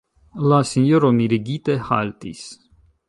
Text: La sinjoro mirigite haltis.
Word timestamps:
La 0.51 0.61
sinjoro 0.69 1.11
mirigite 1.19 1.77
haltis. 1.91 2.43